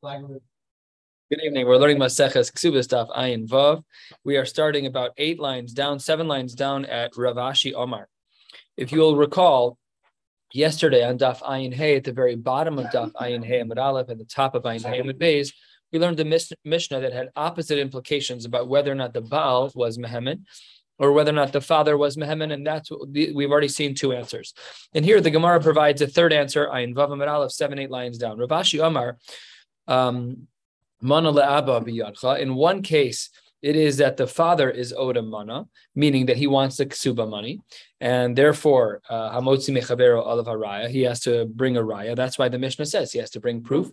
[0.00, 1.66] Good evening.
[1.66, 3.82] We're learning Maseches Ksubas Daf Ayin Vav.
[4.22, 8.08] We are starting about eight lines down, seven lines down at Rav Ashi Omar.
[8.76, 9.76] If you will recall,
[10.52, 14.08] yesterday on Daf Ayin Hey, at the very bottom of Daf Ayin Hey Amid Aleph,
[14.08, 15.52] at the top of Ayin Hey Amid Beis,
[15.92, 19.98] we learned the Mishnah that had opposite implications about whether or not the Baal was
[19.98, 20.44] Mehemen
[21.00, 24.12] or whether or not the father was Mehemen, and that's what we've already seen two
[24.12, 24.54] answers.
[24.94, 28.16] And here the Gemara provides a third answer, Ayin Vav Amid Aleph, seven, eight lines
[28.16, 28.38] down.
[28.38, 29.18] Rav Ashi Omar,
[29.88, 30.46] um,
[31.02, 36.46] in one case, it is that the father is owed a mana, meaning that he
[36.46, 37.60] wants the ksuba money,
[38.00, 42.14] and therefore uh, hamotzi mechavero alav haraya, he has to bring a raya.
[42.14, 43.90] That's why the Mishnah says he has to bring proof.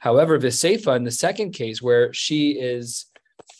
[0.00, 3.06] However, v'seifa in the second case where she is,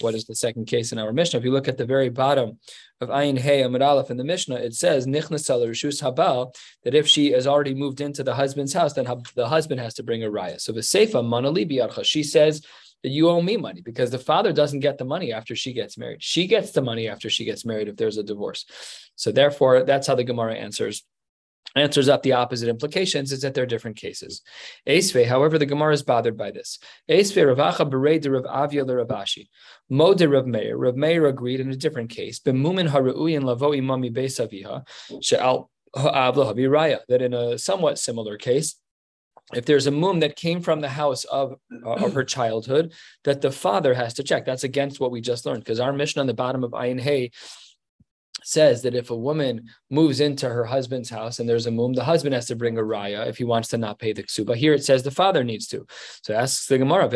[0.01, 1.39] what is the second case in our Mishnah?
[1.39, 2.59] If you look at the very bottom
[3.01, 7.07] of Ayin Hey Amid Aleph in the Mishnah, it says nichnas rishus habal that if
[7.07, 10.31] she has already moved into the husband's house, then the husband has to bring a
[10.31, 10.61] raya.
[10.61, 12.63] So v'seifa manali biyarcha, she says
[13.03, 15.99] that you owe me money because the father doesn't get the money after she gets
[15.99, 16.23] married.
[16.23, 18.65] She gets the money after she gets married if there's a divorce.
[19.15, 21.05] So therefore, that's how the Gemara answers
[21.77, 24.43] answers up the opposite implications is that they're different cases.
[24.87, 26.79] Esve, however, the Gemara is bothered by this.
[27.09, 29.49] Esve Ravacha Berei de Rav Avia Ravashi.
[29.89, 30.77] Mo de Rav Meir.
[30.77, 32.39] Rav Meir agreed in a different case.
[32.39, 34.87] Bemumin Haru'uyin Lavo Imami Beisaviha
[35.21, 37.01] She'al Ha'avla Haviraya.
[37.09, 38.77] That in a somewhat similar case,
[39.53, 42.93] if there's a mum that came from the house of, uh, of her childhood,
[43.25, 44.47] that the father has to check.
[44.47, 47.31] That's against what we just learned because our Mishnah on the bottom of Ayin Hay
[48.45, 52.05] says that if a woman moves into her husband's house and there's a mum, the
[52.05, 54.55] husband has to bring a raya if he wants to not pay the ksuba.
[54.55, 55.87] Here it says the father needs to.
[56.23, 57.09] So asks the Gemara,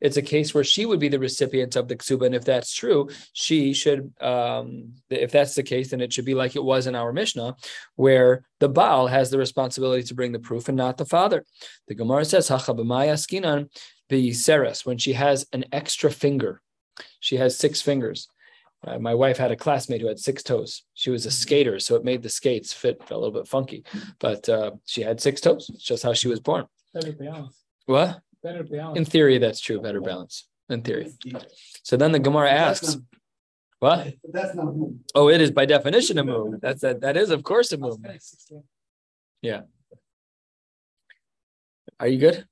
[0.00, 2.26] it's a case where she would be the recipient of the ksuba.
[2.26, 6.34] And if that's true, she should, um, if that's the case, then it should be
[6.34, 7.54] like it was in our Mishnah,
[7.96, 11.44] where the Baal has the responsibility to bring the proof and not the father.
[11.86, 13.68] The Gemara says, skinan
[14.84, 16.62] when she has an extra finger.
[17.20, 18.28] She has six fingers.
[18.86, 20.84] Uh, my wife had a classmate who had six toes.
[20.94, 21.34] She was a mm-hmm.
[21.34, 23.84] skater, so it made the skates fit a little bit funky.
[24.20, 25.70] But uh, she had six toes.
[25.74, 26.66] It's just how she was born.
[26.94, 27.64] Better balance.
[27.86, 28.20] What?
[28.42, 28.96] Better balance.
[28.96, 29.80] In theory, that's true.
[29.80, 30.46] Better balance.
[30.68, 31.12] In theory.
[31.82, 32.96] So then the Gemara asks,
[33.80, 34.14] "What?
[34.32, 34.94] That's not a move.
[35.14, 36.60] Oh, it is by definition a move.
[36.60, 37.00] That's that.
[37.00, 37.98] That is, of course, a move.
[39.42, 39.62] Yeah.
[42.00, 42.46] Are you good?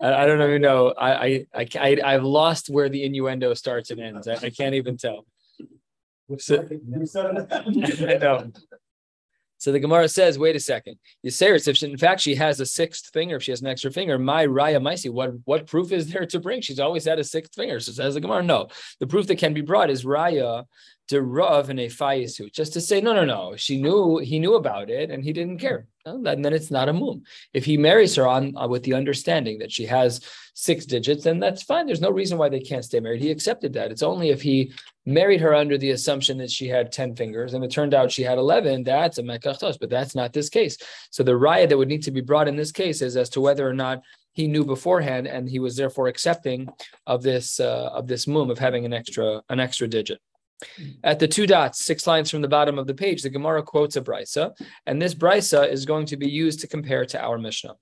[0.00, 0.88] I, I don't even know.
[0.88, 4.26] I, I I I've lost where the innuendo starts and ends.
[4.26, 5.24] I, I can't even tell.
[6.36, 6.66] So,
[7.50, 8.52] I know.
[9.60, 10.98] So the Gemara says, wait a second.
[11.26, 13.90] Yisera, if she, in fact she has a sixth finger, if she has an extra
[13.90, 16.60] finger, my Raya Maisi, what, what proof is there to bring?
[16.60, 17.80] She's always had a sixth finger.
[17.80, 18.68] So says the Gemara, no.
[19.00, 20.64] The proof that can be brought is Raya
[21.10, 21.88] derav and a
[22.50, 23.56] just to say, no, no, no.
[23.56, 25.86] She knew he knew about it and he didn't care.
[26.14, 27.22] And then it's not a mum.
[27.52, 30.20] If he marries her on uh, with the understanding that she has
[30.54, 31.86] six digits, then that's fine.
[31.86, 33.22] There's no reason why they can't stay married.
[33.22, 33.90] He accepted that.
[33.90, 34.72] It's only if he
[35.06, 38.22] married her under the assumption that she had 10 fingers and it turned out she
[38.22, 40.76] had 11, that's a mekachtos, but that's not this case.
[41.10, 43.40] So the riot that would need to be brought in this case is as to
[43.40, 44.02] whether or not
[44.32, 46.68] he knew beforehand and he was therefore accepting
[47.06, 50.20] of this uh, of this mum of having an extra an extra digit.
[51.04, 53.96] At the two dots, six lines from the bottom of the page, the Gemara quotes
[53.96, 54.52] a brisa,
[54.86, 57.74] and this brisa is going to be used to compare to our Mishnah.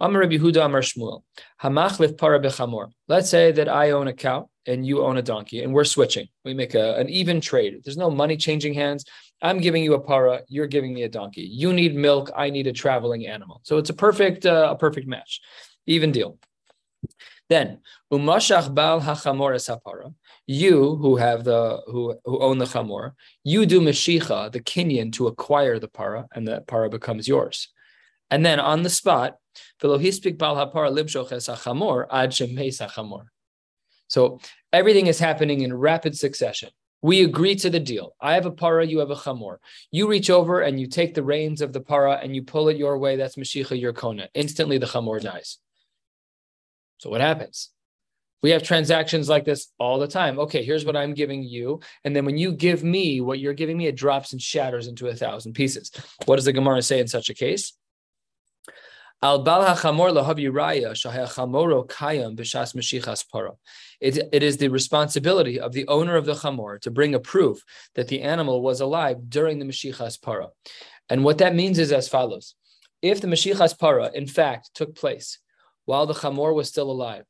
[0.00, 1.22] Amar Yehuda Amar Shmuel,
[1.62, 2.90] Hamachlif para bechamor.
[3.08, 6.28] Let's say that I own a cow and you own a donkey, and we're switching.
[6.44, 7.80] We make a, an even trade.
[7.84, 9.04] There's no money changing hands.
[9.42, 11.42] I'm giving you a para, you're giving me a donkey.
[11.42, 13.60] You need milk, I need a traveling animal.
[13.64, 15.40] So it's a perfect, uh, a perfect match,
[15.86, 16.38] even deal.
[17.48, 17.80] Then
[18.12, 20.14] umashach bal hachamor hapara
[20.46, 23.12] you who have the who who own the chamor,
[23.44, 27.68] you do mashicha, the kinyan, to acquire the para, and the para becomes yours.
[28.30, 29.36] And then on the spot,
[34.08, 34.40] so
[34.72, 36.70] everything is happening in rapid succession.
[37.02, 38.14] We agree to the deal.
[38.20, 39.56] I have a para, you have a chamor.
[39.90, 42.76] You reach over and you take the reins of the para and you pull it
[42.76, 43.16] your way.
[43.16, 44.28] That's mashicha, your kona.
[44.34, 45.58] Instantly, the chamor dies.
[46.98, 47.70] So what happens?
[48.42, 50.38] We have transactions like this all the time.
[50.40, 51.80] Okay, here's what I'm giving you.
[52.04, 55.06] And then when you give me what you're giving me, it drops and shatters into
[55.06, 55.92] a thousand pieces.
[56.24, 57.72] What does the Gemara say in such a case?
[64.00, 67.62] It is the responsibility of the owner of the chamor to bring a proof
[67.94, 70.48] that the animal was alive during the meshichas para.
[71.08, 72.56] And what that means is as follows:
[73.00, 75.38] If the meshichas para, in fact, took place
[75.84, 77.24] while the chamor was still alive,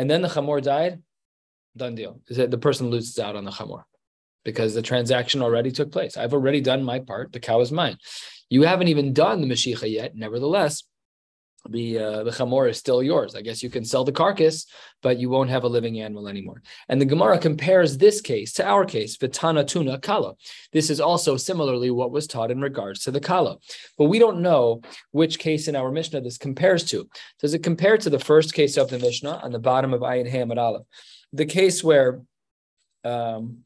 [0.00, 1.02] and then the chamor died,
[1.76, 2.22] done deal.
[2.26, 3.82] The person loses out on the chamor
[4.46, 6.16] because the transaction already took place.
[6.16, 7.34] I've already done my part.
[7.34, 7.98] The cow is mine.
[8.48, 10.16] You haven't even done the mashicha yet.
[10.16, 10.84] Nevertheless,
[11.68, 13.34] the uh, the chamor is still yours.
[13.34, 14.66] I guess you can sell the carcass,
[15.02, 16.62] but you won't have a living animal anymore.
[16.88, 20.34] And the Gemara compares this case to our case, vitana tuna kala.
[20.72, 23.58] This is also similarly what was taught in regards to the kala,
[23.98, 24.80] but we don't know
[25.10, 27.08] which case in our Mishnah this compares to.
[27.40, 30.30] Does it compare to the first case of the Mishnah on the bottom of Ayin
[30.30, 30.86] Hamad Aleph,
[31.32, 32.22] the case where
[33.04, 33.58] um,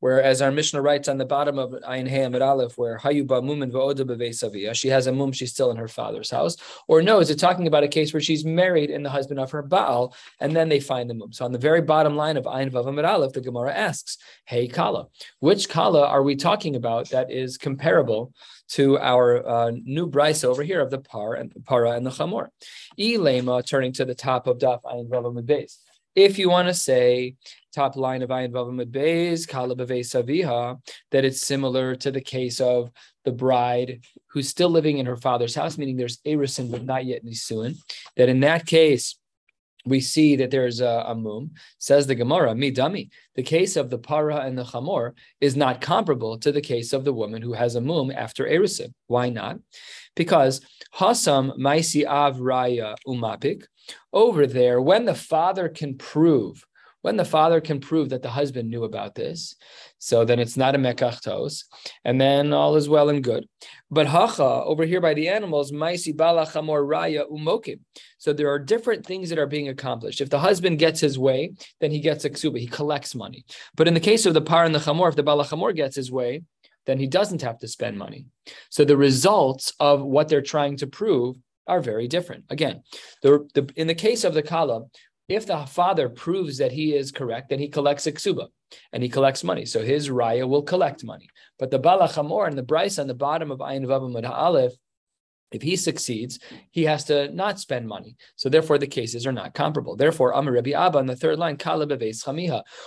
[0.00, 3.72] Whereas our Mishnah writes on the bottom of Ayin Hey Amid Aleph, where Hayuba Mumin
[3.72, 6.56] Va'oda she has a mum, she's still in her father's house.
[6.86, 9.50] Or no, is it talking about a case where she's married and the husband of
[9.50, 11.32] her Baal, and then they find the mum?
[11.32, 14.68] So on the very bottom line of Ayin Vav Amid Aleph, the Gemara asks, Hey
[14.68, 15.08] Kala,
[15.40, 18.32] which Kala are we talking about that is comparable
[18.68, 22.48] to our uh, new brisa over here of the par and para and the chamor?
[22.98, 25.78] Elema, turning to the top of Daf Ayin Vav Amid Beis.
[26.18, 27.36] If you want to say
[27.72, 30.80] top line of Ayin Vavamid Beis, Kala Saviha,
[31.12, 32.90] that it's similar to the case of
[33.24, 37.24] the bride who's still living in her father's house, meaning there's Erisin but not yet
[37.24, 37.76] Nisuin,
[38.16, 39.16] that in that case,
[39.86, 41.52] we see that there's a, a mum.
[41.78, 43.10] Says the Gemara, mi dami.
[43.36, 47.04] The case of the para and the chamor is not comparable to the case of
[47.04, 48.92] the woman who has a mum after erisin.
[49.06, 49.58] Why not?
[50.16, 50.62] Because
[50.96, 53.66] hasam maisi av raya umapik.
[54.12, 56.64] Over there, when the father can prove
[57.02, 59.54] when the father can prove that the husband knew about this,
[59.98, 61.64] so then it's not a mekachtos,
[62.04, 63.48] and then all is well and good.
[63.90, 67.80] But hacha over here by the animals, maisi balachamor raya umokim.
[68.18, 70.20] So there are different things that are being accomplished.
[70.20, 73.44] If the husband gets his way, then he gets a ksuba, he collects money.
[73.76, 76.10] But in the case of the par and the chamor, if the balachamor gets his
[76.10, 76.42] way,
[76.86, 78.26] then he doesn't have to spend money.
[78.70, 81.36] So the results of what they're trying to prove
[81.68, 82.44] are very different.
[82.50, 82.82] Again,
[83.22, 84.86] the, the, in the case of the kala,
[85.28, 88.48] if the father proves that he is correct, then he collects a ksuba
[88.92, 89.66] and he collects money.
[89.66, 91.28] So his raya will collect money.
[91.58, 94.72] But the balachamor and the brisa on the bottom of Ayin Vavamud Aleph,
[95.50, 96.38] if he succeeds,
[96.70, 98.16] he has to not spend money.
[98.36, 99.96] So therefore, the cases are not comparable.
[99.96, 101.56] Therefore, Amar Rabbi Abba on the third line.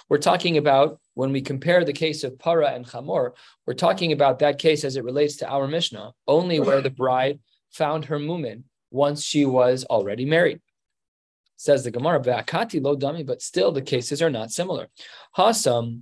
[0.10, 3.32] We're talking about when we compare the case of para and chamor,
[3.66, 7.40] we're talking about that case as it relates to our Mishnah, only where the bride
[7.72, 10.62] found her mumin once she was already married.
[11.56, 12.20] Says the Gemara,
[13.24, 14.90] but still the cases are not similar.
[15.38, 16.02] Hasam,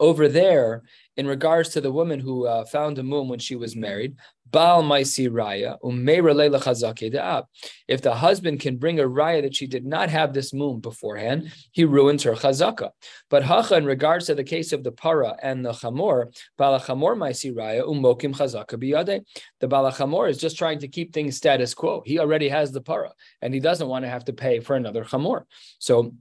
[0.00, 0.82] over there,
[1.16, 4.14] in regards to the woman who uh, found a mum when she was married,
[4.52, 4.62] If
[8.02, 11.84] the husband can bring a raya that she did not have this moon beforehand, he
[11.84, 12.90] ruins her chazaka.
[13.28, 17.52] But Hacha, in regards to the case of the para and the chamor, Balachamor Maisi
[17.52, 19.24] Raya, Umokim Chazaka Biyade.
[19.60, 22.02] The Balachamor is just trying to keep things status quo.
[22.06, 23.12] He already has the para,
[23.42, 25.42] and he doesn't want to have to pay for another chamor.
[25.78, 26.14] So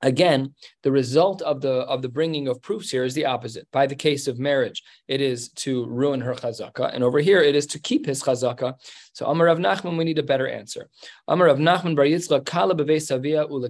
[0.00, 0.54] Again,
[0.84, 3.66] the result of the of the bringing of proofs here is the opposite.
[3.72, 7.56] By the case of marriage, it is to ruin her chazaka, and over here it
[7.56, 8.74] is to keep his chazaka.
[9.12, 10.88] So Amar Rav Nachman, we need a better answer.
[11.26, 13.68] Amar Rav Nachman Bar Yitzchak Kala Savia Ula.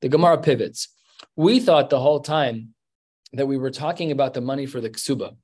[0.00, 0.88] The Gemara pivots.
[1.36, 2.74] We thought the whole time
[3.32, 5.36] that we were talking about the money for the ksuba.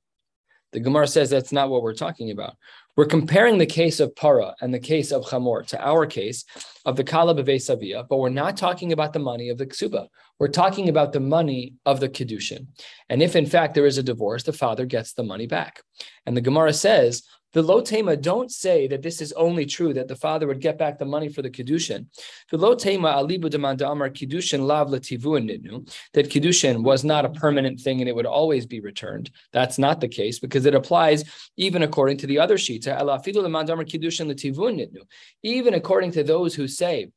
[0.73, 2.55] The Gemara says that's not what we're talking about.
[2.95, 6.43] We're comparing the case of para and the case of chamor to our case
[6.83, 10.07] of the kala savia, but we're not talking about the money of the ksuba.
[10.39, 12.67] We're talking about the money of the kedushin.
[13.09, 15.81] And if in fact there is a divorce, the father gets the money back.
[16.25, 17.23] And the Gemara says
[17.57, 20.99] the Lotema don't say that this is only true that the father would get back
[20.99, 22.05] the money for the kedushin.
[22.51, 27.99] The Lotema alibu demanda amar kedushin lav nidnu that kedushin was not a permanent thing
[27.99, 29.31] and it would always be returned.
[29.53, 31.23] That's not the case because it applies
[31.57, 32.85] even according to the other sheets.
[35.43, 37.07] Even according to those who say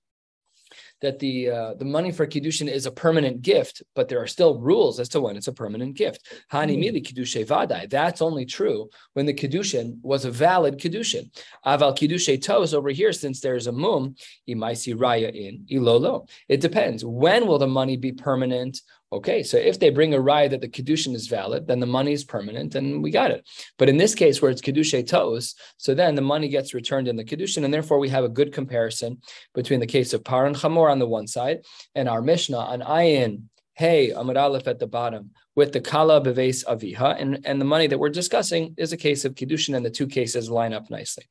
[1.01, 4.59] that the uh, the money for kiddushin is a permanent gift, but there are still
[4.59, 6.27] rules as to when it's a permanent gift.
[6.53, 6.83] Hani hmm.
[6.83, 7.89] mili kiddushay vadai.
[7.89, 11.31] That's only true when the kiddushin was a valid kiddushin.
[11.67, 14.15] Aval kiddushay tos over here, since there's a mum,
[14.49, 16.29] imaisi raya in ilolo.
[16.49, 17.05] It depends.
[17.05, 18.81] When will the money be permanent?
[19.13, 22.13] Okay, so if they bring a raya that the kedushin is valid, then the money
[22.13, 23.45] is permanent, and we got it.
[23.77, 27.17] But in this case, where it's kedushay tos, so then the money gets returned in
[27.17, 29.21] the kedushin, and therefore we have a good comparison
[29.53, 31.65] between the case of par and chamor on the one side
[31.97, 33.43] and our mishnah on ayin
[33.75, 37.89] hey amud aleph at the bottom with the kala beves aviha, and and the money
[37.89, 41.25] that we're discussing is a case of kedushin, and the two cases line up nicely.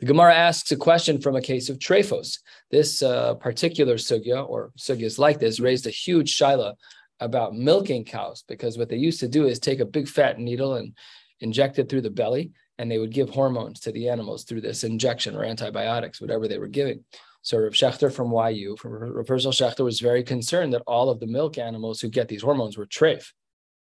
[0.00, 2.38] The Gemara asks a question from a case of Trefos.
[2.70, 6.74] This uh, particular sugya, or sugyas like this, raised a huge shaila
[7.20, 10.74] about milking cows because what they used to do is take a big fat needle
[10.74, 10.94] and
[11.40, 14.82] inject it through the belly, and they would give hormones to the animals through this
[14.82, 17.04] injection or antibiotics, whatever they were giving.
[17.42, 21.26] So Rav Schachter from YU, from Rav Schachter, was very concerned that all of the
[21.26, 23.32] milk animals who get these hormones were treif,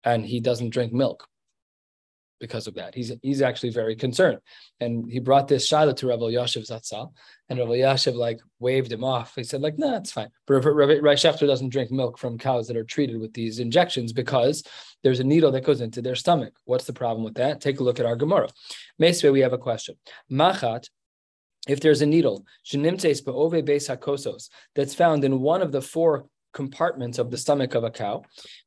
[0.03, 1.27] and he doesn't drink milk.
[2.39, 2.95] Because of that.
[2.95, 4.39] He's he's actually very concerned,
[4.79, 7.11] and he brought this shiloh to Rabbi Yashiv Zatzal,
[7.49, 9.35] and Rabbi Yashiv like waved him off.
[9.35, 12.67] He said like, "No, nah, it's fine." But Rabbi Schachter doesn't drink milk from cows
[12.67, 14.63] that are treated with these injections because
[15.03, 16.53] there's a needle that goes into their stomach.
[16.63, 17.59] What's the problem with that?
[17.59, 18.47] Take a look at our Gemara.
[18.99, 19.95] Mesve, we have a question.
[20.31, 20.87] Machat
[21.67, 22.45] if there's a needle
[24.75, 28.23] that's found in one of the four compartments of the stomach of a cow,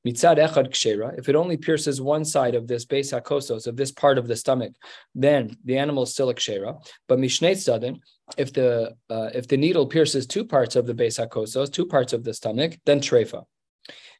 [0.06, 3.92] mitzad echad kshera, if it only pierces one side of this base hakosos, of this
[3.92, 4.72] part of the stomach,
[5.14, 6.76] then the animal is still a kshera.
[7.08, 8.00] But mishnei tzadin,
[8.36, 12.12] if the uh, if the needle pierces two parts of the base hakosos, two parts
[12.12, 13.44] of the stomach, then trefa.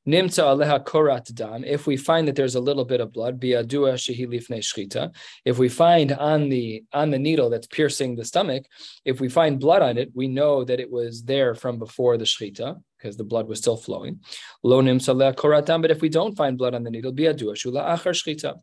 [0.07, 1.63] Nimtza aleha korat dam.
[1.63, 5.15] If we find that there's a little bit of blood, biadua shehi lifnei shchita.
[5.45, 8.67] If we find on the on the needle that's piercing the stomach,
[9.05, 12.25] if we find blood on it, we know that it was there from before the
[12.25, 14.21] shchita because the blood was still flowing.
[14.65, 15.81] Lo nimtza aleha korat dam.
[15.83, 18.61] But if we don't find blood on the needle, biadua shula achar shchita.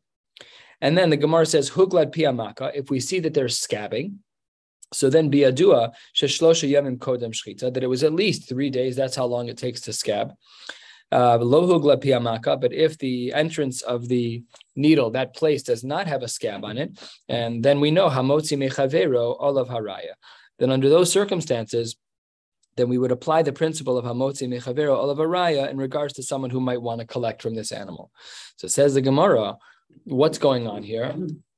[0.81, 2.72] And then the Gemara says huglad piyamaka.
[2.75, 4.15] If we see that there's scabbing,
[4.91, 8.98] so then biadua sheshlosha yamim kodem shchita that it was at least three days.
[8.98, 10.34] That's how long it takes to scab.
[11.12, 14.44] Uh, but if the entrance of the
[14.75, 18.58] needle, that place does not have a scab on it, and then we know hamotzi
[18.58, 20.13] mechavero olav haraya.
[20.60, 21.96] Then under those circumstances,
[22.78, 26.51] then we would apply the principle of hamotzi mechavero olav haraya in regards to someone
[26.51, 28.12] who might want to collect from this animal.
[28.58, 29.58] So says the Gemara,
[30.04, 31.16] what's going on here?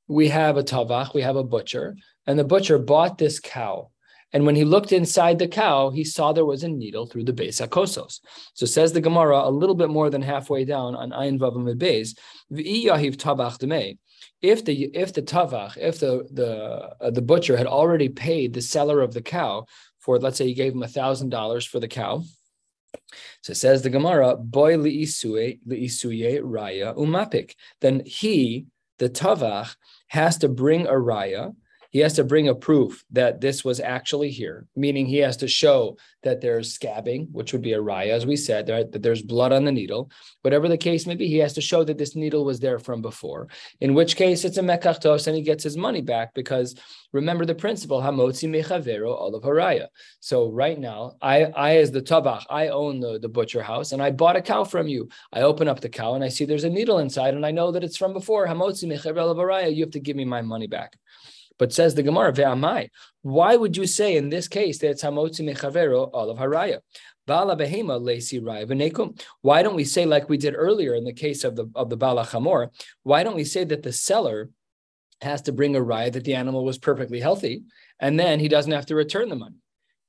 [0.08, 3.91] We have a tavach, we have a butcher, and the butcher bought this cow
[4.32, 7.32] and when he looked inside the cow, he saw there was a needle through the
[7.32, 8.20] base akosos.
[8.54, 12.16] So says the Gemara a little bit more than halfway down on Ayin Vavam Beis,
[12.52, 13.98] Yahiv Tabach Demei.
[14.40, 16.50] If the if the tavach, if the the
[17.00, 19.66] uh, the butcher had already paid the seller of the cow
[19.98, 22.24] for, let's say, he gave him a thousand dollars for the cow,
[23.42, 27.54] so says the Gemara, boy liisuye raya umapik.
[27.80, 28.66] Then he,
[28.98, 29.76] the tavach,
[30.08, 31.54] has to bring a raya
[31.92, 35.46] he has to bring a proof that this was actually here, meaning he has to
[35.46, 39.52] show that there's scabbing, which would be a raya, as we said, that there's blood
[39.52, 40.10] on the needle.
[40.40, 43.02] Whatever the case may be, he has to show that this needle was there from
[43.02, 43.48] before.
[43.82, 46.74] In which case, it's a mekachtos and he gets his money back because
[47.12, 49.88] remember the principle, hamotzi mechavero olav haraya.
[50.20, 54.02] So right now, I, I as the tabach, I own the, the butcher house and
[54.02, 55.10] I bought a cow from you.
[55.30, 57.70] I open up the cow and I see there's a needle inside and I know
[57.72, 58.46] that it's from before.
[58.46, 59.74] Hamotzi mechavero olav haraya.
[59.74, 60.96] You have to give me my money back.
[61.62, 62.90] But says the Gemara, Ve'amai,
[63.20, 66.80] why would you say in this case that it's Hamotzi Mechavero of Haraya?
[67.24, 71.44] Bala behema lesi raya Why don't we say like we did earlier in the case
[71.44, 72.70] of the of the Bala Chamor?
[73.04, 74.50] Why don't we say that the seller
[75.20, 77.62] has to bring a raya that the animal was perfectly healthy,
[78.00, 79.61] and then he doesn't have to return the money?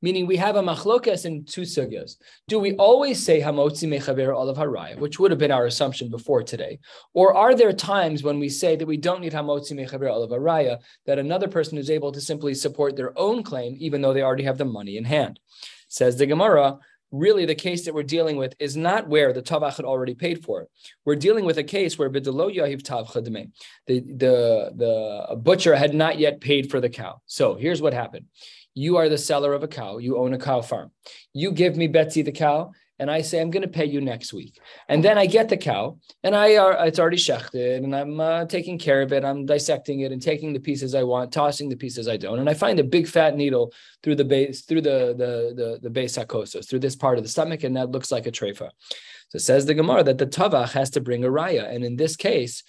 [0.04, 2.18] Meaning we have a machlokas in two sugyas.
[2.50, 6.44] Do we always say hamotzi mechaver olav haraya, which would have been our assumption before
[6.44, 6.80] today?
[7.14, 10.80] Or are there times when we say that we don't need hamotzi mechaver olav haraya,
[11.06, 14.44] that another person is able to simply support their own claim, even though they already
[14.44, 15.40] have the money in hand?
[15.88, 16.80] Says the Gemara,
[17.14, 20.44] really the case that we're dealing with is not where the tavach had already paid
[20.44, 20.70] for it.
[21.06, 22.84] We're dealing with a case where bidelo yahiv
[23.88, 27.22] the the the butcher had not yet paid for the cow.
[27.26, 28.26] So here's what happened
[28.76, 29.98] you are the seller of a cow.
[29.98, 30.92] You own a cow farm.
[31.34, 34.34] You give me Betsy the cow, and I say I'm going to pay you next
[34.34, 34.60] week.
[34.88, 38.46] And then I get the cow, and I are it's already shechted, and I'm uh,
[38.46, 39.24] taking care of it.
[39.24, 42.50] I'm dissecting it and taking the pieces I want, tossing the pieces I don't, and
[42.50, 46.18] I find a big fat needle through the base through the the the, the base
[46.18, 48.70] sacosos through this part of the stomach, and that looks like a treifa.
[49.30, 52.16] So says the Gemara that the tavach has to bring a raya, and in this
[52.16, 52.64] case.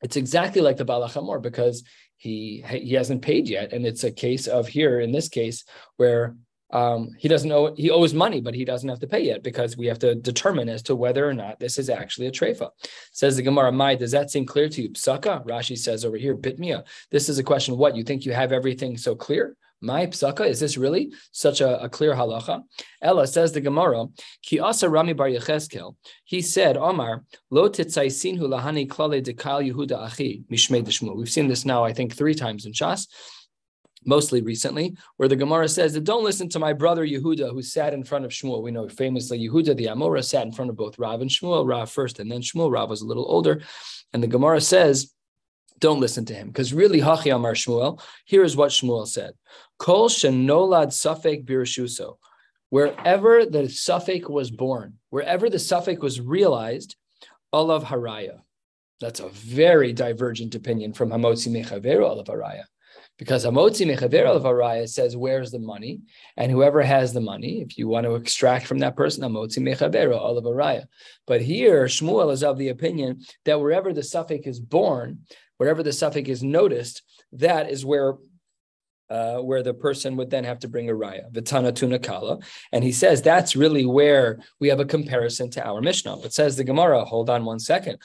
[0.00, 1.82] It's exactly like the Balachamor because
[2.18, 5.64] he he hasn't paid yet, and it's a case of here in this case
[5.96, 6.36] where
[6.70, 9.76] um, he doesn't know he owes money, but he doesn't have to pay yet because
[9.76, 12.70] we have to determine as to whether or not this is actually a treifa.
[13.12, 14.90] Says the Gemara, Mai, does that seem clear to you?
[14.90, 16.84] Psaka, Rashi says over here, bitmia.
[17.10, 17.78] This is a question.
[17.78, 19.56] What you think you have everything so clear?
[19.80, 22.62] My psaka, is this really such a, a, clear halacha?
[23.00, 24.06] Ella says the Gemara,
[24.42, 25.94] Ki asa Rami Bar Yecheskel.
[26.24, 31.16] He said, Omar, lo titzaisinhu lahani klale dekal Yehuda achi mishmei deshmu.
[31.16, 33.06] We've seen this now, I think, three times in Shas,
[34.04, 37.94] mostly recently, where the Gemara says that don't listen to my brother Yehuda who sat
[37.94, 38.62] in front of Shmuel.
[38.62, 41.68] We know famously Yehuda the Amora sat in front of both Rav and Shmuel.
[41.68, 42.72] Rav first, and then Shmuel.
[42.72, 43.62] Rav was a little older,
[44.12, 45.12] and the Gemara says
[45.78, 46.48] don't listen to him.
[46.48, 49.32] Because really, Hachi Amar Shmuel, here is what Shmuel said.
[49.78, 52.16] Kol shenolad safek birashuso.
[52.70, 56.96] Wherever the safek was born, wherever the safek was realized,
[57.52, 58.40] olav haraya.
[59.00, 62.64] That's a very divergent opinion from Hamotzi Mechavero olav haraya.
[63.18, 66.00] Because Hamotzi Mechaver olav haraya says, where's the money?
[66.36, 70.20] And whoever has the money, if you want to extract from that person, Hamotzi Mechavero
[70.20, 70.86] olav haraya.
[71.26, 75.20] But here, Shmuel is of the opinion that wherever the safek is born,
[75.58, 78.14] wherever the safek is noticed, that is where
[79.10, 82.42] uh, where the person would then have to bring a raya, vitana tunakala.
[82.72, 86.18] And he says that's really where we have a comparison to our Mishnah.
[86.20, 87.98] But says the Gemara, hold on one second.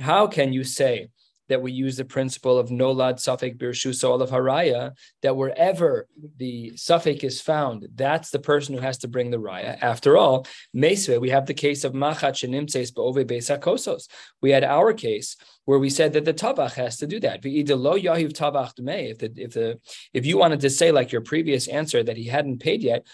[0.00, 1.10] How can you say
[1.50, 6.70] that we use the principle of nolad safek birshu soul of haraya, that wherever the
[6.76, 9.76] safek is found, that's the person who has to bring the raya.
[9.82, 14.08] After all, mesve, we have the case of machat shenimtses be'ove beisakosos.
[14.40, 17.40] We had our case where we said that the tabach has to do that.
[17.44, 19.80] If the if the
[20.12, 23.06] if you wanted to say like your previous answer that he hadn't paid yet.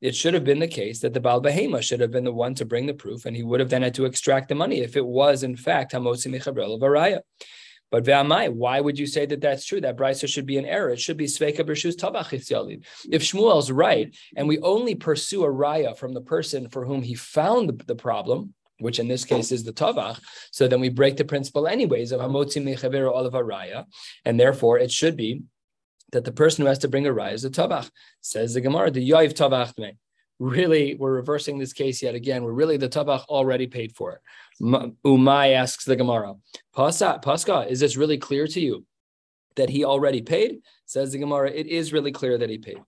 [0.00, 2.54] It should have been the case that the bal behema should have been the one
[2.54, 4.96] to bring the proof, and he would have then had to extract the money if
[4.96, 7.20] it was in fact hamosi michabrel varaya.
[7.90, 8.06] But
[8.54, 9.80] why would you say that that's true?
[9.80, 10.90] That brisa should be an error.
[10.90, 15.96] It should be sveka b'rshus tabach If Shmuel's right, and we only pursue a raya
[15.96, 19.72] from the person for whom he found the problem, which in this case is the
[19.72, 20.20] tavach.
[20.50, 23.86] So then we break the principle anyways of hamotzi mechavero olav raya,
[24.24, 25.42] and therefore it should be
[26.12, 27.90] that the person who has to bring a raya is a tavach.
[28.20, 29.74] Says the Gemara, the yoiv tavach.
[30.40, 32.44] Really, we're reversing this case yet again.
[32.44, 34.20] We're really the tabach already paid for it.
[35.04, 36.34] Umay asks the Gemara,
[36.72, 38.86] Pascha, Pascha, is this really clear to you
[39.56, 40.60] that he already paid?
[40.86, 42.78] Says the Gemara, it is really clear that he paid.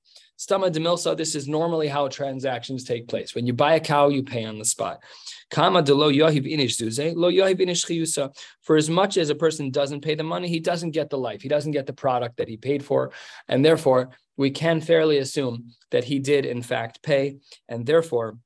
[0.41, 3.35] Stama demilsa, this is normally how transactions take place.
[3.35, 5.03] When you buy a cow, you pay on the spot.
[5.51, 8.35] Kama de lo inish zuze, lo inish chiyusa.
[8.63, 11.43] For as much as a person doesn't pay the money, he doesn't get the life.
[11.43, 13.13] He doesn't get the product that he paid for.
[13.49, 17.37] And therefore, we can fairly assume that he did, in fact, pay.
[17.69, 18.39] And therefore,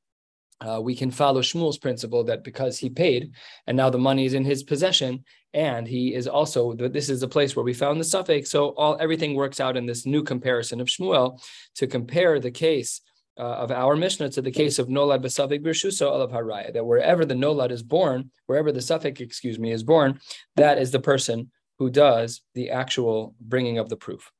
[0.60, 3.32] uh, we can follow Shmuel's principle that because he paid
[3.66, 7.28] and now the money is in his possession, and he is also this is the
[7.28, 8.46] place where we found the safek.
[8.46, 11.40] So all everything works out in this new comparison of Shmuel
[11.76, 13.00] to compare the case
[13.38, 17.24] uh, of our Mishnah to the case of Nolad Basavik Birshuso Olav Haraya, that wherever
[17.24, 20.20] the Nolad is born, wherever the safek, excuse me, is born,
[20.56, 24.30] that is the person who does the actual bringing of the proof.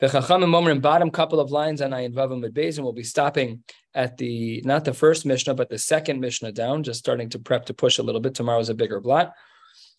[0.00, 4.16] The Chachamim Omer bottom couple of lines on Ayin Vavim Bezin will be stopping at
[4.18, 7.74] the not the first Mishnah, but the second Mishnah down, just starting to prep to
[7.74, 8.34] push a little bit.
[8.34, 9.32] Tomorrow's a bigger blot.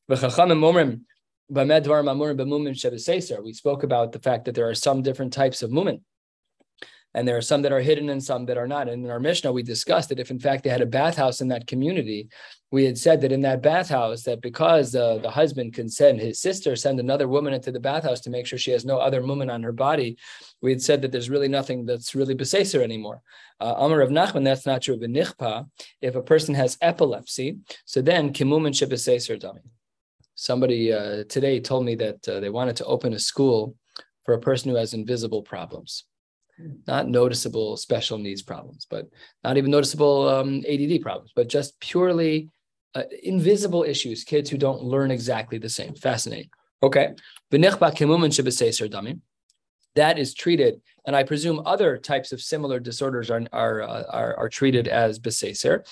[0.08, 0.34] We spoke
[3.84, 6.02] about the fact that there are some different types of mumin
[7.16, 8.90] and there are some that are hidden and some that are not.
[8.90, 11.48] And in our Mishnah, we discussed that if in fact they had a bathhouse in
[11.48, 12.28] that community,
[12.72, 16.42] we had said that in that bathhouse, that because uh, the husband can send his
[16.42, 19.50] sister, send another woman into the bathhouse to make sure she has no other woman
[19.50, 20.18] on her body,
[20.62, 23.22] we had said that there's really nothing that's really beseser anymore.
[23.62, 25.00] Uh, Amar of Nachman, that's not true.
[25.00, 25.70] B'nichpa,
[26.02, 29.62] if a person has epilepsy, so then kimumin shebeseser dummy.
[30.36, 33.76] Somebody uh, today told me that uh, they wanted to open a school
[34.26, 36.04] for a person who has invisible problems
[36.88, 39.08] not noticeable special needs problems, but
[39.44, 42.50] not even noticeable um, ADD problems, but just purely
[42.96, 45.96] uh, invisible issues, kids who don't learn exactly the same.
[45.96, 46.50] Fascinating.
[46.82, 47.14] Okay.
[49.96, 54.38] That is treated and I presume other types of similar disorders are are uh, are,
[54.38, 55.86] are, treated as beseser.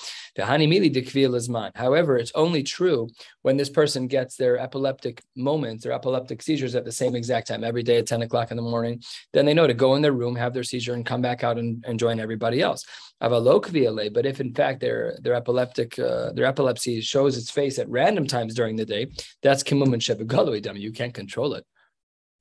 [1.75, 3.09] However, it's only true
[3.41, 7.63] when this person gets their epileptic moments, their epileptic seizures at the same exact time,
[7.63, 9.01] every day at 10 o'clock in the morning.
[9.33, 11.59] Then they know to go in their room, have their seizure, and come back out
[11.59, 12.83] and, and join everybody else.
[13.19, 18.27] But if in fact their their epileptic uh, their epilepsy shows its face at random
[18.27, 19.07] times during the day,
[19.41, 20.79] that's kimum and shebegalu.
[20.79, 21.65] You can't control it.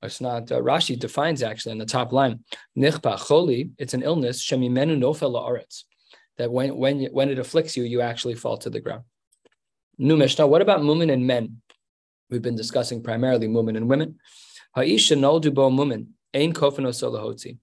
[0.03, 0.51] It's not.
[0.51, 2.43] Uh, Rashi defines actually in the top line,
[2.77, 3.71] nichpa choli.
[3.77, 5.83] It's an illness shemimenu nofel la'aretz.
[6.37, 9.03] That when when when it afflicts you, you actually fall to the ground.
[9.97, 10.47] New Mishnah.
[10.47, 11.61] What about mumin and men?
[12.29, 14.19] We've been discussing primarily mumin and women.
[14.75, 17.57] Ha'isha noldu bo mumin ein kofano solahotzi.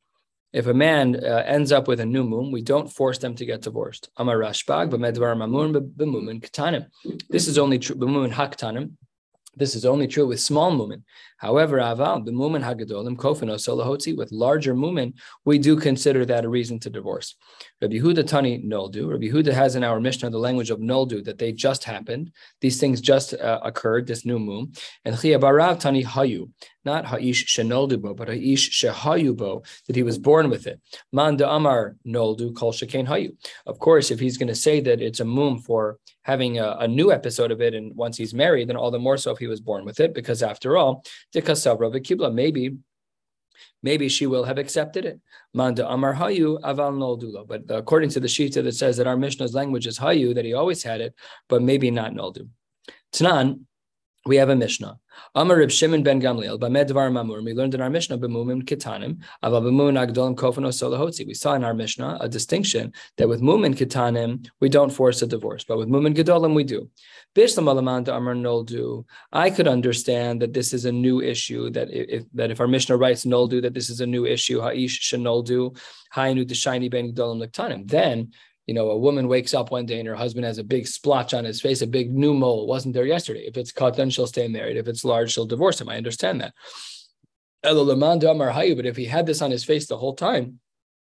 [0.53, 3.45] If a man uh, ends up with a new mum, we don't force them to
[3.45, 4.11] get divorced.
[4.17, 6.87] Amar Rashbag b'medvar mamun b'mumin katanim.
[7.29, 8.93] This is only true b'mumin haktanim.
[9.57, 11.03] This is only true with small mumin.
[11.41, 15.15] However, aval the mumin hagadolim kofino solahotzi with larger mumin,
[15.47, 17.35] we do consider that a reason to divorce.
[17.81, 19.11] Rabbi Huda Tani noldu.
[19.11, 22.31] Rabbi Huda has in our Mishnah the language of noldu that they just happened.
[22.61, 24.07] These things just uh, occurred.
[24.07, 24.73] This new moon
[25.05, 26.51] and chiyabarav Tani hayu
[26.85, 30.81] not ha'ish shenoldubo, but ha'ish shehayubo, that he was born with it.
[31.13, 33.37] Man de amar noldu kol shekain hayu.
[33.67, 36.89] Of course, if he's going to say that it's a mum for having a, a,
[36.89, 39.47] new episode of it, and once he's married, then all the more so if he
[39.47, 41.03] was born with it, because after all,
[41.35, 42.77] tikasavra v'kibla, maybe
[43.83, 45.21] maybe she will have accepted it.
[45.55, 47.47] Manda Amar Hayu Aval Noldulo.
[47.47, 50.55] But according to the Shita that says that our Mishnah's language is Hayu, that he
[50.55, 51.15] always had it,
[51.49, 52.49] but maybe not Noldu.
[53.13, 53.65] Tanan,
[54.27, 54.99] we have a Mishnah.
[55.35, 57.43] Amar Reb Shimon ben Gamliel, Bamedvar Mamur.
[57.43, 61.27] We learned in our Mishnah, B'mumim Kitanim, Ava B'mumim Agdolim Kofano Solahotzi.
[61.27, 65.27] We saw in our Mishnah a distinction that with Mumin Kitanim, we don't force a
[65.27, 66.91] divorce, but with Mumin Gedolim, we do.
[67.35, 69.05] Bishlam Alamanta Amar Noldu.
[69.33, 72.97] I could understand that this is a new issue, that if, that if our Mishnah
[72.97, 75.77] writes Noldu, that this is a new issue, Ha'ish Shanoldu,
[76.15, 77.89] Hainu Deshani Ben Gedolim Liktanim.
[77.89, 78.33] Then
[78.71, 81.35] you know, a woman wakes up one day and her husband has a big splotch
[81.35, 83.41] on his face, a big new mole, wasn't there yesterday.
[83.41, 84.77] If it's cut, then she'll stay married.
[84.77, 85.89] If it's large, she'll divorce him.
[85.89, 86.55] I understand that.
[87.65, 90.61] But if he had this on his face the whole time,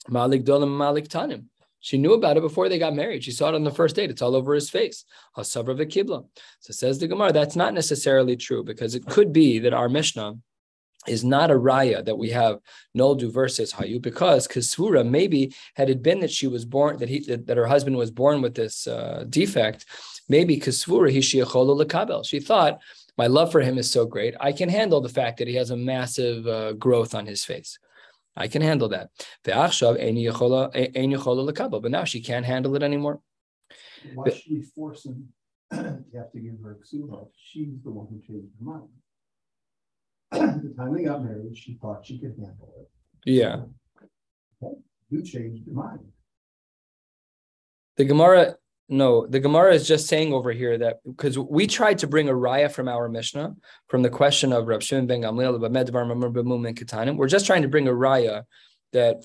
[0.07, 1.47] Malik Dolam Malik Tanim.
[1.81, 3.25] She knew about it before they got married.
[3.25, 4.09] She saw it on the first date.
[4.09, 5.03] It's all over his face.
[5.35, 10.35] So says the Gemara, that's not necessarily true because it could be that our Mishnah
[11.07, 12.59] is not a raya that we have
[12.95, 17.19] noldu versus hayu because kasura maybe had it been that she was born that he
[17.19, 19.85] that, that her husband was born with this uh, defect
[20.29, 22.79] maybe kasura he lekabel she thought
[23.17, 25.69] my love for him is so great I can handle the fact that he has
[25.71, 27.77] a massive uh, growth on his face.
[28.35, 29.09] I can handle that.
[29.43, 33.19] The akshav any cholera kabbal, but now she can't handle it anymore.
[34.13, 35.33] Why should we force him
[35.71, 35.77] to
[36.15, 38.89] have to give her ksuba she's the one who changed her mind
[40.31, 42.89] the time they got married, she thought she could handle it.
[43.25, 43.63] Yeah.
[44.63, 44.75] Okay.
[45.09, 45.99] You changed your mind.
[47.97, 48.55] The Gemara,
[48.87, 52.33] no, the Gemara is just saying over here that because we tried to bring a
[52.33, 53.55] raya from our Mishnah
[53.87, 57.17] from the question of Rav Shimon ben Gamliel about Medvar Mamur and Katanim.
[57.17, 58.43] We're just trying to bring a raya
[58.93, 59.23] that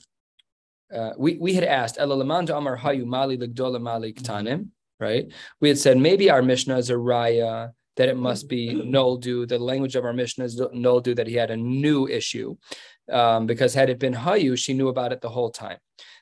[0.95, 4.69] uh, we we had asked Amar Hayu Mali Mali Katanim,
[5.01, 5.27] right?
[5.61, 9.49] We had said maybe our Mishnah is a raya that it must be null noldu.
[9.49, 12.57] The language of our Mishnah is null noldu that he had a new issue,
[13.11, 15.79] um, because had it been hayu, she knew about it the whole time.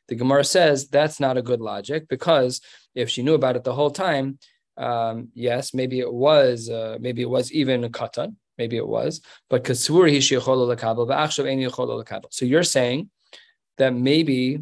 [0.08, 2.60] The Gemara says that's not a good logic because
[2.94, 4.38] if she knew about it the whole time,
[4.76, 9.20] um, yes, maybe it was, uh, maybe it was even a katan, maybe it was,
[9.48, 10.04] but kasur
[12.30, 13.10] So you're saying
[13.78, 14.60] that maybe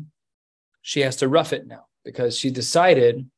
[0.82, 3.28] she has to rough it now because she decided.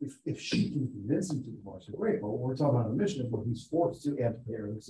[0.00, 2.22] If if, she can convince him to divorce her, great.
[2.22, 4.82] But we're talking about a Mishnah where he's forced to add the parent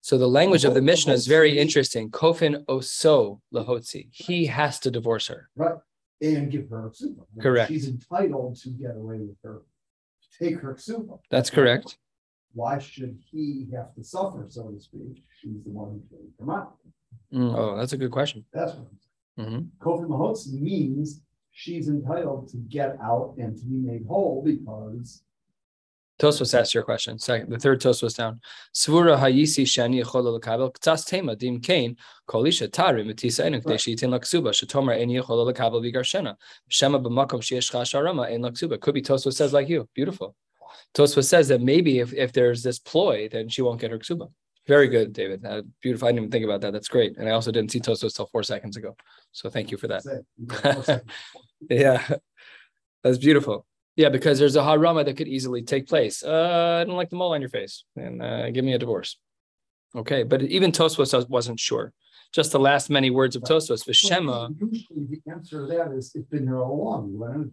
[0.00, 2.10] So the language of the Mishnah is very interesting.
[2.10, 4.08] Kofin oso lahotzi.
[4.12, 5.48] He has to divorce her.
[5.56, 5.74] Right.
[6.20, 7.70] And give her a Correct.
[7.70, 9.62] She's entitled to get away with her,
[10.38, 11.18] take her ksuba.
[11.30, 11.98] That's correct.
[12.54, 15.24] Why should he have to suffer, so to speak?
[15.40, 16.76] She's the one who came come out.
[17.32, 18.44] Mm, oh, that's a good question.
[18.52, 19.48] That's what I'm saying.
[19.48, 19.88] Mm-hmm.
[19.88, 21.20] Kofin lahotzi means
[21.58, 25.22] she's entitled to get out and to be made whole because
[26.20, 27.18] Tosfos asked your question.
[27.18, 28.40] Second, the third Tosfos down.
[28.74, 31.96] Svura hayisi shani yechol lekabel ktas tema dim kain
[32.28, 36.36] kolisha tari mitisa enu kdei sheyitin laksuba shetomer eni yechol lekabel vigarshena
[36.68, 38.80] shema b'makom sheyesh chasharama en laksuba.
[38.80, 39.88] Could be Tosfos says like you.
[39.94, 40.36] Beautiful.
[40.94, 44.28] Tosfos says that maybe if, if there's this ploy, then she won't get her ksuba.
[44.66, 45.44] Very good, David.
[45.44, 46.06] Uh, beautiful.
[46.06, 46.72] I didn't even think about that.
[46.72, 47.16] That's great.
[47.16, 48.96] And I also didn't see Tosfos till four seconds ago.
[49.32, 51.02] So thank you for that.
[51.68, 52.06] yeah,
[53.02, 53.66] that's beautiful.
[53.96, 56.22] Yeah, because there's a harama that could easily take place.
[56.22, 59.18] Uh, I don't like the mole on your face, and uh, give me a divorce.
[59.96, 61.92] Okay, but even Tosfos wasn't sure.
[62.32, 64.54] Just the last many words of Tosfos, Vishema.
[64.60, 67.50] Usually, the answer to that is it's been there all along.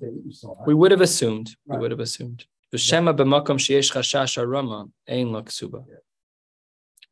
[0.68, 1.56] We would have assumed.
[1.65, 1.78] Right.
[1.78, 2.46] We would have assumed.
[2.74, 5.86] Vishema b'makom sheyesh chashash harama ein laksuba.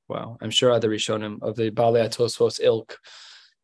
[0.10, 3.00] Wow, I'm sure other Rishonim of the Balei Tosfos ilk,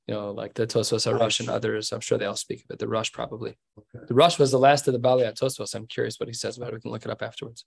[0.09, 2.79] you know, like the Tosfos Rosh and others, I'm sure they all speak of it.
[2.79, 3.55] The Rosh probably.
[3.77, 4.05] Okay.
[4.07, 5.75] The Rosh was the last of the Balei Tosfos.
[5.75, 6.73] I'm curious what he says about it.
[6.73, 7.63] We can look it up afterwards.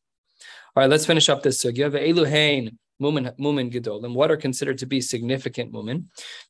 [0.75, 1.93] All right, let's finish up this sugya.
[1.93, 4.13] Eluhain mumin mumin gedolim.
[4.15, 6.07] What are considered to be significant mumin?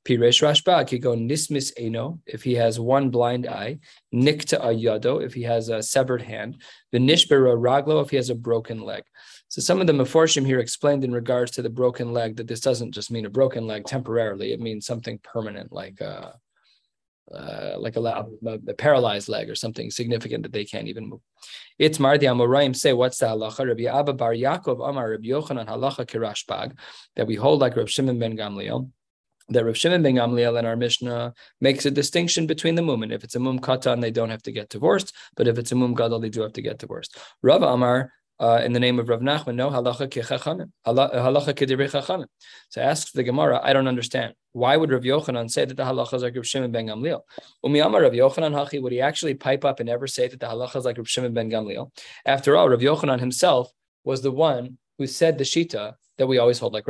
[0.06, 3.78] Piresh rashba go nismis eno if he has one blind eye,
[4.14, 8.34] nikta ayado if he has a severed hand, the nishbera raglo if he has a
[8.34, 9.02] broken leg.
[9.52, 12.60] So some of the Meforshim here explained in regards to the broken leg that this
[12.60, 16.38] doesn't just mean a broken leg temporarily; it means something permanent, like a,
[17.30, 21.20] uh, like a, a, paralyzed leg or something significant that they can't even move.
[21.78, 23.68] It's Mar the Amoraim say, what's the halacha?
[23.68, 26.72] Rabbi Abba Bar Yaakov Amar Rabbi Yochanan halacha kirashbag
[27.16, 28.90] that we hold like Rabbi Shimon ben Gamliel.
[29.50, 33.12] That Rav Shimon ben Gamliel in our Mishnah makes a distinction between the mumen.
[33.12, 35.74] If it's a mum katan, they don't have to get divorced, but if it's a
[35.74, 37.18] mum gadol, they do have to get divorced.
[37.42, 40.08] Rav Amar uh, in the name of Rav Nachman, no halacha
[40.84, 42.26] halacha.
[42.70, 44.34] So asks the Gemara, I don't understand.
[44.50, 47.20] Why would Rav Yochanan say that the halacha is like Rav Shimon ben Gamliel?
[47.64, 50.74] Umiyama Rav Yochanan hachi, would he actually pipe up and ever say that the halacha
[50.74, 51.92] is like Rav Shimon ben Gamliel?
[52.26, 53.70] After all, Rav Yochanan himself
[54.02, 56.84] was the one who said the shita that we always hold like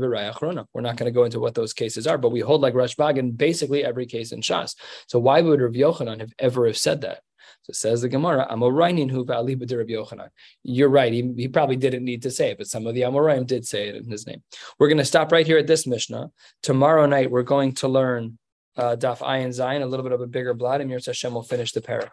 [0.00, 0.66] v'rayach rona.
[0.72, 2.96] We're not going to go into what those cases are, but we hold like Rush
[2.96, 4.74] Rashbag in basically every case in Shas.
[5.06, 7.20] So why would Rav Yochanan have ever have said that?
[7.62, 10.28] So it says the Gemara, Amorainin hu Yochanan.
[10.62, 11.12] You're right.
[11.12, 13.88] He, he probably didn't need to say it, but some of the Amoraim did say
[13.88, 14.42] it in his name.
[14.78, 16.30] We're going to stop right here at this Mishnah.
[16.62, 18.38] Tomorrow night, we're going to learn
[18.78, 21.42] uh, Daf Ayin Zion, a little bit of a bigger blot, and Mir Hashem will
[21.42, 22.12] finish the pair.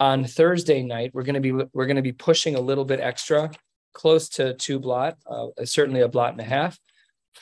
[0.00, 3.00] On Thursday night, we're going to be we're going to be pushing a little bit
[3.00, 3.50] extra,
[3.92, 6.78] close to two blot, uh, certainly a blot and a half.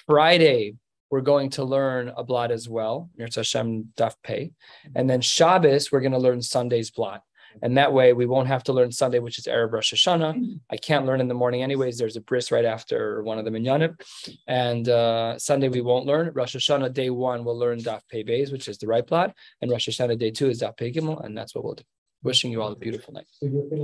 [0.07, 0.75] Friday,
[1.11, 4.53] we're going to learn a blot as well, Mir Hashem Daf Pei,
[4.95, 7.23] and then Shabbos, we're going to learn Sunday's blot.
[7.61, 10.59] And that way we won't have to learn Sunday, which is Erev Rosh Hashanah.
[10.71, 11.99] I can't learn in the morning anyways.
[11.99, 14.01] There's a bris right after one of the minyanim.
[14.47, 16.33] And uh, Sunday we won't learn.
[16.35, 19.35] Rosh Hashanah day one, we'll learn Daf Pei Beis, which is the right plot.
[19.61, 21.25] And Rosh Hashanah day two is Daf Pei Gimel.
[21.25, 21.85] And that's what we'll do.
[22.23, 23.27] Wishing you all a beautiful night.